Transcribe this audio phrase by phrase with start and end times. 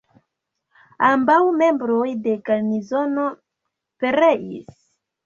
[1.09, 3.27] Ambaŭ membroj de garnizono
[4.05, 4.73] pereis.